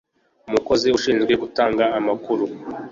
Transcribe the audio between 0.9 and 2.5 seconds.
ushinzwe gutanga amakuru